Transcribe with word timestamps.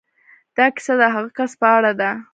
دا 0.57 0.65
کيسه 0.75 0.93
د 1.01 1.03
هغه 1.15 1.29
کس 1.37 1.51
په 1.61 1.67
اړه 1.77 1.91
ده. 1.99 2.11